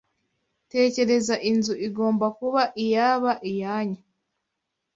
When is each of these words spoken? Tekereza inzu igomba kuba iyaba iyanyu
Tekereza 0.71 1.35
inzu 1.51 1.73
igomba 1.87 2.25
kuba 2.37 2.61
iyaba 2.83 3.31
iyanyu 3.49 4.01